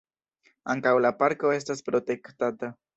Ankaŭ 0.75 0.95
la 1.07 1.13
parko 1.21 1.55
estas 1.59 1.89
protektata. 1.93 2.77